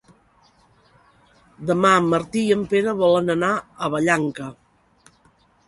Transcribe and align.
Demà 1.71 1.91
en 1.99 2.09
Martí 2.15 2.43
i 2.47 2.57
en 2.57 2.65
Pere 2.73 2.97
volen 3.03 3.31
anar 3.37 3.53
a 3.89 3.93
Vallanca. 3.97 4.51